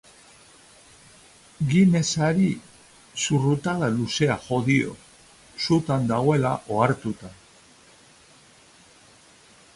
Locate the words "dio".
4.71-4.97